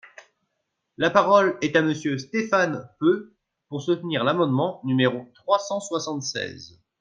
La 0.97 1.11
parole 1.11 1.59
est 1.61 1.75
à 1.75 1.83
Monsieur 1.83 2.17
Stéphane 2.17 2.89
Peu, 2.99 3.35
pour 3.69 3.83
soutenir 3.83 4.23
l’amendement 4.23 4.81
numéro 4.83 5.27
trois 5.35 5.59
cent 5.59 5.79
soixante-seize. 5.79 6.81